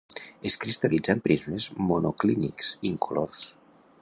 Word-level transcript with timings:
Es 0.49 0.55
cristal·litza 0.63 1.15
en 1.17 1.21
prismes 1.27 1.69
monoclínics 1.91 2.75
incolors. 2.93 3.49